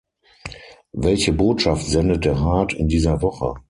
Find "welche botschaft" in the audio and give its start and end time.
0.93-1.85